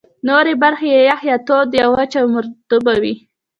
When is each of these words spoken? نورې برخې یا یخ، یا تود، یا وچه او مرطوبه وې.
نورې 0.27 0.53
برخې 0.63 0.87
یا 0.93 1.01
یخ، 1.09 1.19
یا 1.31 1.37
تود، 1.47 1.69
یا 1.79 1.85
وچه 1.95 2.19
او 2.21 2.27
مرطوبه 2.35 2.93
وې. 3.01 3.13